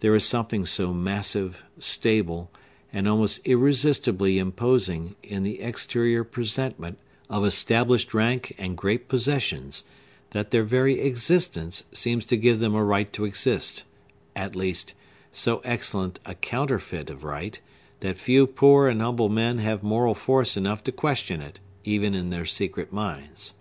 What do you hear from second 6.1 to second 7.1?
presentment